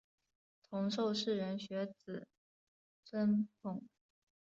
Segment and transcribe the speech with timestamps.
[0.67, 2.27] 同受士人学子
[3.05, 3.83] 尊奉。